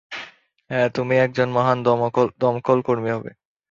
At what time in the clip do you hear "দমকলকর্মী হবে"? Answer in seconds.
2.39-3.31